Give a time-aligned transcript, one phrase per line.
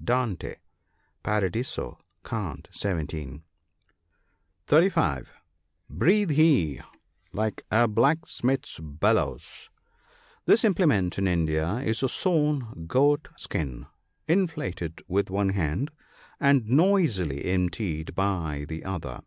[0.00, 0.54] Dante,
[1.24, 2.68] Paradiso, cant.
[2.70, 3.42] 17.
[4.68, 5.32] (35)
[5.90, 6.80] Breathe he
[7.32, 9.70] like a blacksmith's bellows,—
[10.46, 13.88] This implement in India is a sewn goat skin,
[14.28, 15.90] inflated with one hand
[16.38, 19.22] and noisily emptied by the other.